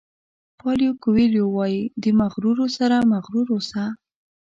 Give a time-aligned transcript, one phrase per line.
[0.59, 3.83] پایلو کویلو وایي د مغرورو سره مغرور اوسه.